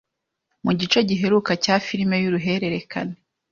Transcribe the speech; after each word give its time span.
Mu 0.63 0.71
gice 0.79 0.99
giheruka 1.09 1.51
cya 1.63 1.75
Filime 1.85 2.15
y’uruhererekane 2.23 3.15